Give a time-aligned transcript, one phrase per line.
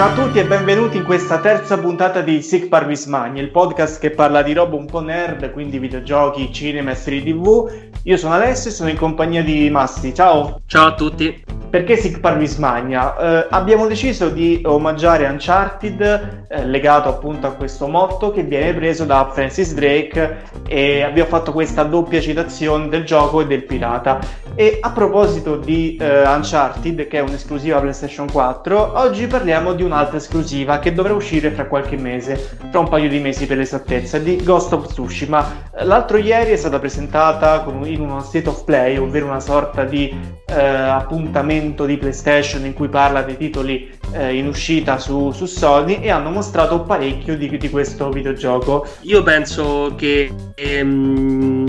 [0.00, 4.00] Ciao a tutti e benvenuti in questa terza puntata di Sick Parvis Magni, il podcast
[4.00, 7.70] che parla di roba un po' nerd, quindi videogiochi, cinema e serie tv.
[8.04, 10.14] Io sono Alessio e sono in compagnia di Masti.
[10.14, 10.62] Ciao!
[10.64, 11.44] Ciao a tutti!
[11.68, 13.14] Perché Sic Parvis Magna?
[13.16, 19.04] Eh, abbiamo deciso di omaggiare Uncharted eh, legato appunto a questo motto che viene preso
[19.04, 24.18] da Francis Drake e abbiamo fatto questa doppia citazione del gioco e del pirata.
[24.60, 30.18] E a proposito di eh, Uncharted, che è un'esclusiva PlayStation 4, oggi parliamo di un'altra
[30.18, 32.36] esclusiva che dovrà uscire fra qualche mese,
[32.68, 35.68] fra un paio di mesi per l'esattezza, di Ghost of Tsushima.
[35.84, 40.14] L'altro ieri è stata presentata in uno state of play, ovvero una sorta di
[40.44, 46.00] eh, appuntamento di PlayStation in cui parla dei titoli eh, in uscita su, su, Sony
[46.02, 48.86] e hanno mostrato parecchio di, di questo videogioco.
[49.02, 51.59] Io penso che ehm,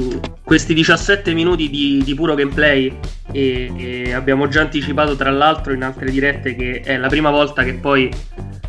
[0.52, 2.94] questi 17 minuti di, di puro gameplay
[3.32, 7.64] e, e, abbiamo già anticipato tra l'altro in altre dirette che è la prima volta
[7.64, 8.14] che poi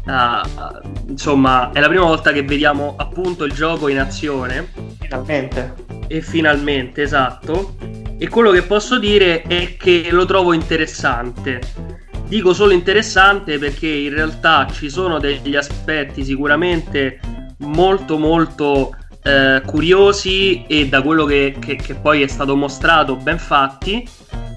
[0.06, 4.69] uh, insomma è la prima volta che vediamo appunto il gioco in azione.
[5.00, 5.74] Finalmente.
[6.06, 7.74] E finalmente esatto.
[8.17, 11.58] E quello che posso dire è che lo trovo interessante.
[12.28, 17.19] Dico solo interessante perché in realtà ci sono degli aspetti sicuramente
[17.58, 23.39] molto molto eh, curiosi e da quello che, che, che poi è stato mostrato ben
[23.39, 24.06] fatti,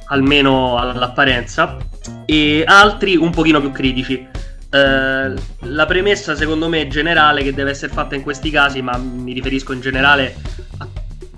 [0.08, 1.78] almeno all'apparenza,
[2.26, 4.44] e altri un pochino più critici.
[4.66, 5.34] Uh,
[5.68, 9.72] la premessa secondo me generale che deve essere fatta in questi casi, ma mi riferisco
[9.72, 10.36] in generale
[10.80, 10.88] a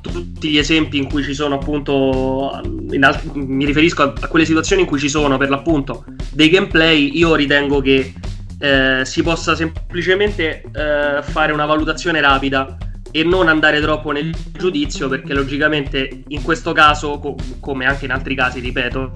[0.01, 4.83] tutti gli esempi in cui ci sono appunto alt- mi riferisco a, a, quelle situazioni
[4.83, 8.13] in cui ci sono per l'appunto dei gameplay io ritengo che
[8.59, 12.77] eh, si possa semplicemente eh, fare una valutazione rapida
[13.17, 18.11] e non andare troppo nel giudizio perché logicamente in questo caso co- come anche in
[18.11, 19.11] altri casi ripeto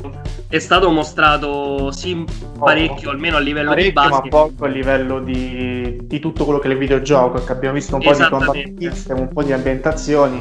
[0.48, 2.26] è stato mostrato sì
[2.58, 6.58] parecchio oh, almeno a livello di base ma poco a livello di, di tutto quello
[6.58, 9.54] che è il videogioco che abbiamo visto un po' di combat system un po' di
[9.54, 10.40] ambientazioni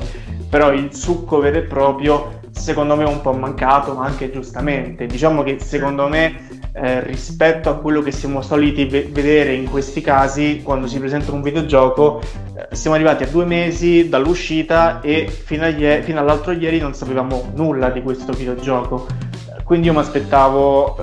[0.48, 5.06] però il succo vero e proprio secondo me un po' mancato, ma anche giustamente.
[5.06, 10.02] Diciamo che secondo me eh, rispetto a quello che siamo soliti ve- vedere in questi
[10.02, 12.20] casi, quando si presenta un videogioco,
[12.54, 17.50] eh, siamo arrivati a due mesi dall'uscita e fino, ie- fino, all'altro ieri non sapevamo
[17.54, 19.06] nulla di questo videogioco.
[19.64, 21.02] Quindi io mi aspettavo eh,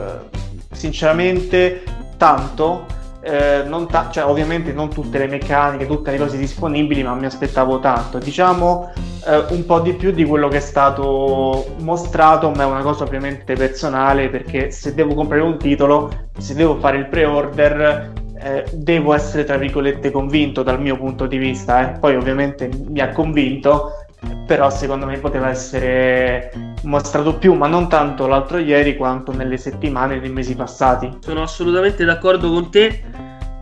[0.72, 1.82] sinceramente
[2.18, 2.86] tanto
[3.28, 7.80] eh, ta- cioè, ovviamente non tutte le meccaniche, tutte le cose disponibili, ma mi aspettavo
[7.80, 8.18] tanto.
[8.18, 8.92] Diciamo
[9.26, 13.04] eh, un po' di più di quello che è stato mostrato, ma è una cosa
[13.04, 19.14] ovviamente personale perché se devo comprare un titolo, se devo fare il pre-order, eh, devo
[19.14, 21.82] essere tra virgolette convinto dal mio punto di vista.
[21.82, 22.00] Eh.
[22.00, 24.06] Poi ovviamente mi ha convinto,
[24.46, 26.52] però secondo me poteva essere
[26.84, 31.18] mostrato più, ma non tanto l'altro ieri quanto nelle settimane e nei mesi passati.
[31.20, 33.04] Sono assolutamente d'accordo con te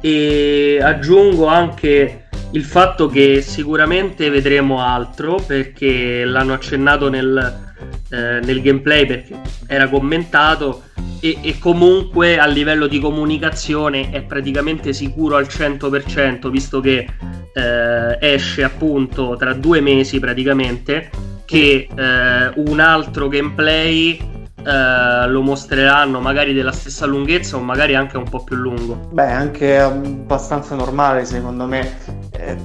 [0.02, 7.74] e aggiungo anche il fatto che sicuramente vedremo altro perché l'hanno accennato nel,
[8.16, 10.84] eh, nel gameplay perché era commentato
[11.20, 17.06] e, e, comunque a livello di comunicazione è praticamente sicuro al 100% visto che
[17.54, 21.10] eh, esce appunto tra due mesi praticamente
[21.44, 24.34] che eh, un altro gameplay
[24.66, 29.10] Uh, lo mostreranno magari della stessa lunghezza o magari anche un po' più lungo.
[29.12, 31.98] Beh, anche abbastanza normale secondo me.
[32.38, 32.58] Eh,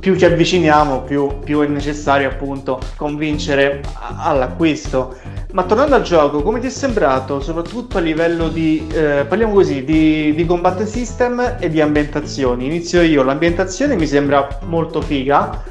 [0.00, 5.16] più ci avviciniamo, più, più, è necessario appunto convincere all'acquisto.
[5.52, 9.84] Ma tornando al gioco, come ti è sembrato, soprattutto a livello di, eh, parliamo così,
[9.84, 12.66] di, di combat system e di ambientazioni?
[12.66, 15.62] Inizio io, l'ambientazione mi sembra molto figa,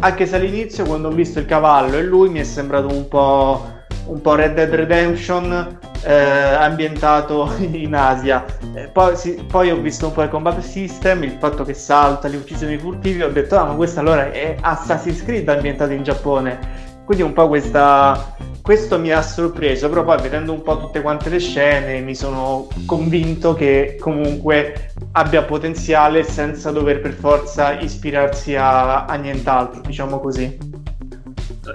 [0.00, 3.77] anche se all'inizio quando ho visto il cavallo e lui mi è sembrato un po'
[4.08, 8.44] un po' Red Dead Redemption eh, ambientato in Asia.
[8.74, 12.28] Eh, poi, sì, poi, ho visto un po' il combat system, il fatto che salta,
[12.28, 16.86] le uccisioni furtive, ho detto ah ma questo allora è Assassin's Creed ambientato in Giappone.
[17.04, 21.30] Quindi un po' questa, questo mi ha sorpreso, però poi vedendo un po' tutte quante
[21.30, 29.06] le scene mi sono convinto che comunque abbia potenziale senza dover per forza ispirarsi a,
[29.06, 30.77] a nient'altro, diciamo così.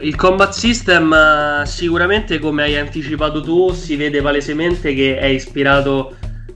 [0.02, 6.16] Il combat system eh, sicuramente come hai anticipato tu si vede palesemente che è ispirato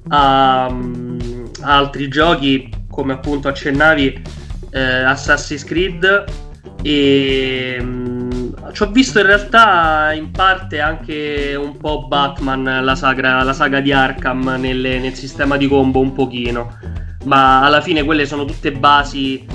[0.10, 4.22] a, mm, a altri giochi come appunto accennavi
[4.72, 6.26] eh, Assassin's Creed.
[6.82, 13.44] E um, ci ho visto in realtà in parte anche un po' Batman la saga,
[13.44, 16.78] la saga di Arkham nelle, nel sistema di combo un pochino.
[17.26, 19.46] Ma alla fine quelle sono tutte basi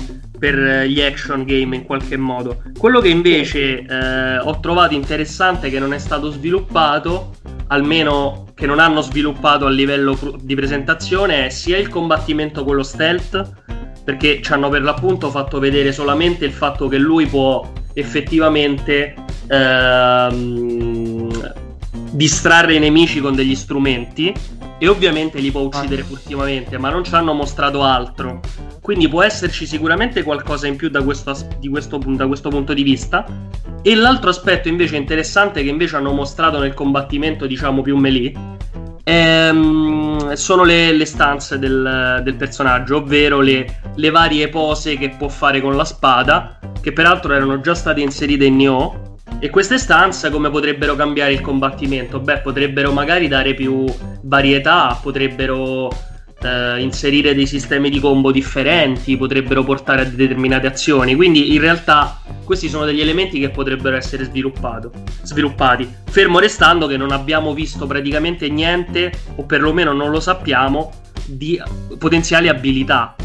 [0.43, 2.63] per gli action game in qualche modo.
[2.77, 7.35] Quello che invece eh, ho trovato interessante che non è stato sviluppato,
[7.67, 12.83] almeno che non hanno sviluppato a livello di presentazione è sia il combattimento con lo
[12.83, 13.53] stealth,
[14.03, 19.15] perché ci hanno per l'appunto fatto vedere solamente il fatto che lui può effettivamente
[19.47, 21.53] ehm,
[22.11, 24.33] distrarre i nemici con degli strumenti
[24.77, 26.05] e ovviamente li può uccidere ah.
[26.05, 28.41] furtivamente, ma non ci hanno mostrato altro.
[28.83, 31.33] Quindi può esserci sicuramente qualcosa in più da questo,
[31.69, 33.25] questo, da questo punto di vista.
[33.81, 38.33] E l'altro aspetto invece interessante che invece hanno mostrato nel combattimento, diciamo più melee,
[39.05, 45.29] ehm, sono le, le stanze del, del, personaggio, ovvero le, le, varie pose che può
[45.29, 50.29] fare con la spada, che peraltro erano già state inserite in Nioh e queste stanze
[50.29, 52.19] come potrebbero cambiare il combattimento?
[52.19, 53.85] Beh, potrebbero magari dare più
[54.23, 55.89] varietà, potrebbero
[56.43, 61.15] eh, inserire dei sistemi di combo differenti, potrebbero portare a determinate azioni.
[61.15, 65.89] Quindi in realtà questi sono degli elementi che potrebbero essere sviluppati.
[66.09, 70.91] Fermo restando che non abbiamo visto praticamente niente, o perlomeno non lo sappiamo,
[71.25, 71.61] di
[71.97, 73.15] potenziali abilità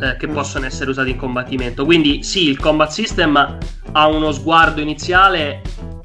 [0.00, 0.32] eh, che mm.
[0.32, 1.84] possono essere usati in combattimento.
[1.84, 3.58] Quindi sì, il combat system
[3.92, 5.62] ha uno sguardo iniziale,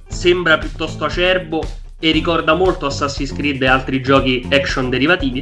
[0.07, 5.41] sembra piuttosto acerbo e ricorda molto Assassin's Creed e altri giochi action derivativi,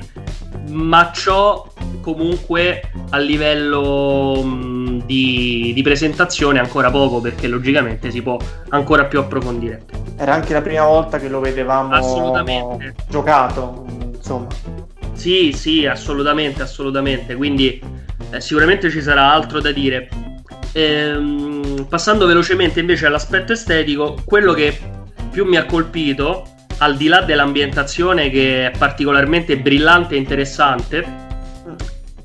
[0.67, 1.67] ma ciò
[2.01, 8.37] comunque a livello mh, di, di, presentazione ancora poco perché logicamente si può
[8.69, 9.85] ancora più approfondire.
[10.17, 12.93] Era anche la prima volta che lo vedevamo assolutamente.
[13.09, 14.47] giocato, insomma.
[15.13, 17.33] Sì, sì, assolutamente, assolutamente.
[17.33, 17.81] Quindi
[18.29, 20.09] eh, sicuramente ci sarà altro da dire.
[20.73, 24.77] Ehm, passando velocemente invece all'aspetto estetico, quello che
[25.31, 26.45] più mi ha colpito,
[26.81, 31.29] al di là dell'ambientazione che è particolarmente brillante e interessante,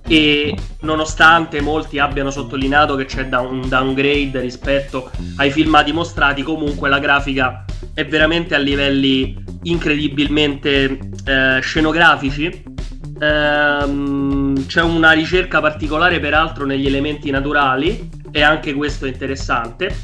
[0.09, 6.89] e nonostante molti abbiano sottolineato che c'è da un downgrade rispetto ai filmati mostrati, comunque
[6.89, 12.75] la grafica è veramente a livelli incredibilmente eh, scenografici
[13.19, 19.95] Ehm, c'è una ricerca particolare peraltro negli elementi naturali e anche questo è interessante.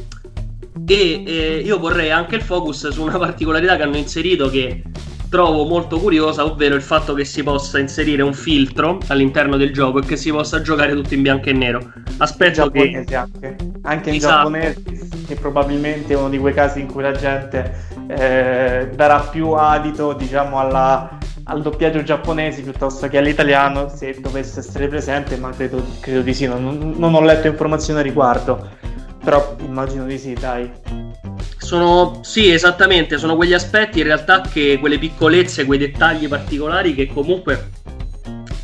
[0.86, 4.82] E eh, io vorrei anche il focus su una particolarità che hanno inserito che
[5.28, 10.00] trovo molto curiosa, ovvero il fatto che si possa inserire un filtro all'interno del gioco
[10.00, 11.92] e che si possa giocare tutto in bianco e nero.
[12.18, 14.50] Aspetto che anche, anche in esatto.
[14.50, 14.82] giapponese,
[15.26, 17.74] che probabilmente è uno di quei casi in cui la gente
[18.08, 24.86] eh, darà più adito, diciamo, alla al doppiaggio giapponese piuttosto che all'italiano se dovesse essere
[24.88, 28.68] presente, ma credo, credo di sì, non, non, ho letto informazioni a riguardo,
[29.22, 30.70] però immagino di sì, dai.
[31.58, 37.06] Sono, sì, esattamente, sono quegli aspetti in realtà che quelle piccolezze, quei dettagli particolari che
[37.06, 37.70] comunque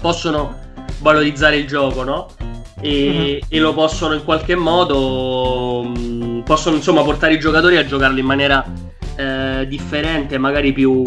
[0.00, 0.56] possono
[1.00, 2.28] valorizzare il gioco, no?
[2.80, 3.38] E, mm-hmm.
[3.48, 8.26] e lo possono in qualche modo, mm, possono insomma portare i giocatori a giocarlo in
[8.26, 8.64] maniera
[9.16, 11.02] eh, differente, magari più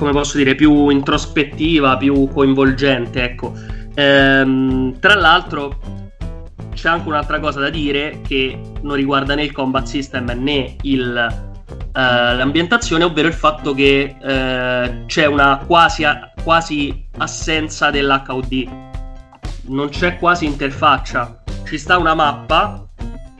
[0.00, 3.52] come posso dire, più introspettiva, più coinvolgente, ecco.
[3.94, 5.99] Ehm, tra l'altro
[6.80, 11.48] c'è anche un'altra cosa da dire che non riguarda né il combat system né il,
[11.92, 16.04] Uh, l'ambientazione, ovvero il fatto che uh, c'è una quasi,
[16.42, 18.68] quasi, assenza dell'HUD.
[19.66, 21.42] Non c'è quasi interfaccia.
[21.64, 22.89] Ci sta una mappa,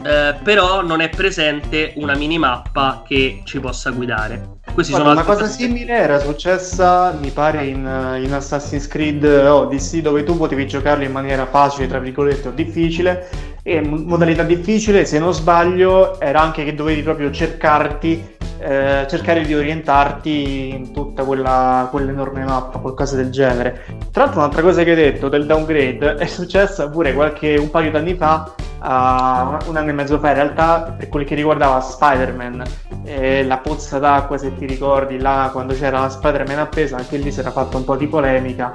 [0.01, 4.59] uh, però non è presente una minimappa che ci possa guidare.
[4.73, 10.23] Questi Guarda, una cosa simile era successa, mi pare, in, in, Assassin's Creed Odyssey, dove
[10.23, 13.29] tu potevi giocarlo in maniera facile, tra virgolette, o difficile.
[13.63, 19.55] E modalità difficile, se non sbaglio, era anche che dovevi proprio cercarti, eh, cercare di
[19.55, 23.85] orientarti in tutta quella, quell'enorme mappa, qualcosa del genere.
[24.11, 27.91] Tra l'altro, un'altra cosa che hai detto del downgrade è successa pure qualche un paio
[27.91, 32.63] d'anni fa uh, un anno e mezzo fa in realtà per quel che riguardava Spider-Man
[33.05, 37.31] e la pozza d'acqua se ti ricordi là quando c'era la Spider-Man appesa anche lì
[37.31, 38.71] si era fatta un po' di polemica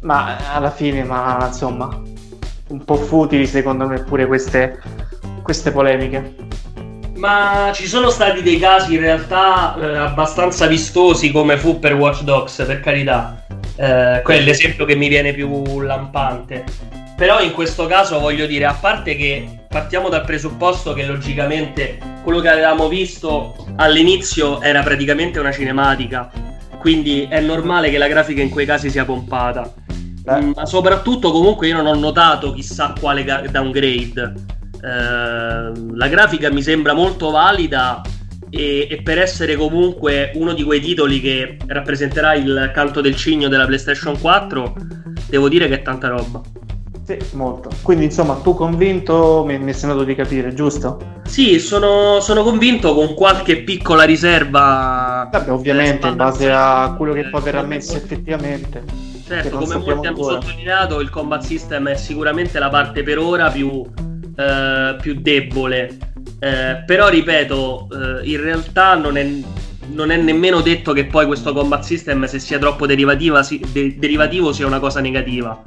[0.00, 2.12] ma alla fine ma insomma
[2.68, 4.80] un po' futili secondo me pure queste,
[5.42, 6.34] queste polemiche.
[7.16, 12.22] Ma ci sono stati dei casi in realtà eh, abbastanza vistosi come fu per Watch
[12.22, 13.44] Dogs per carità.
[13.76, 16.64] Eh, quello l'esempio che mi viene più lampante
[17.16, 22.40] però in questo caso voglio dire, a parte che partiamo dal presupposto che logicamente quello
[22.40, 26.30] che avevamo visto all'inizio era praticamente una cinematica,
[26.78, 29.72] quindi è normale che la grafica in quei casi sia pompata.
[30.30, 34.34] Mm, ma soprattutto comunque io non ho notato chissà quale downgrade.
[34.82, 38.00] Eh, la grafica mi sembra molto valida
[38.50, 43.48] e, e, per essere comunque uno di quei titoli che rappresenterà il canto del cigno
[43.48, 44.74] della PlayStation 4,
[45.28, 46.40] devo dire che è tanta roba.
[47.04, 47.68] Sì, molto.
[47.82, 51.20] Quindi insomma tu convinto, mi, mi è sembrato di capire, giusto?
[51.24, 55.28] Sì, sono, sono convinto con qualche piccola riserva.
[55.30, 58.84] Vabbè, ovviamente in base a quello che poi verrà messo effettivamente.
[59.26, 63.82] Certo, come molti hanno sottolineato, il combat system è sicuramente la parte per ora più,
[64.36, 65.98] eh, più debole.
[66.38, 69.26] Eh, però ripeto, eh, in realtà non è,
[69.88, 72.86] non è, nemmeno detto che poi questo combat system, se sia troppo
[73.42, 75.62] si, de- derivativo, sia una cosa negativa.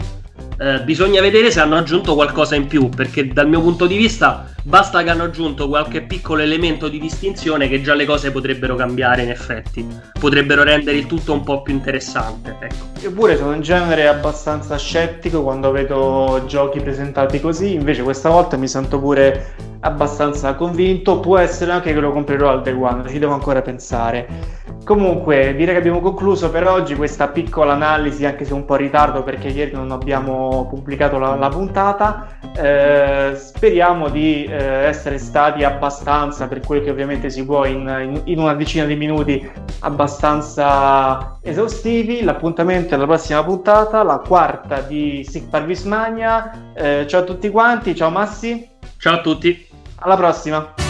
[0.60, 4.50] Eh, bisogna vedere se hanno aggiunto qualcosa in più, perché dal mio punto di vista
[4.64, 9.22] basta che hanno aggiunto qualche piccolo elemento di distinzione che già le cose potrebbero cambiare
[9.22, 9.86] in effetti,
[10.20, 12.58] potrebbero rendere il tutto un po' più interessante.
[12.60, 13.28] Ecco.
[13.28, 18.68] Io sono in genere abbastanza scettico quando vedo giochi presentati così, invece questa volta mi
[18.68, 23.34] sento pure abbastanza convinto, può essere anche che lo comprerò al day one, ci devo
[23.34, 24.28] ancora pensare.
[24.84, 28.84] Comunque, direi che abbiamo concluso per oggi questa piccola analisi, anche se un po' in
[28.84, 32.28] ritardo perché ieri non abbiamo pubblicato la, la puntata.
[32.56, 38.22] Eh, speriamo di eh, essere stati abbastanza, per quello che ovviamente si può, in, in,
[38.26, 39.50] in, una decina di minuti,
[39.80, 42.24] abbastanza esaustivi.
[42.24, 46.72] L'appuntamento è alla prossima puntata, la quarta di Sic Parvis Magna.
[46.74, 48.68] Eh, ciao a tutti quanti, ciao Massi.
[48.98, 49.68] Ciao a tutti.
[50.00, 50.87] Alla prossima.